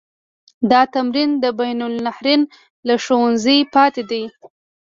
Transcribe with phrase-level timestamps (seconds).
[0.71, 2.41] دا تمرین د بین النهرین
[2.87, 4.23] له ښوونځي پاتې دی.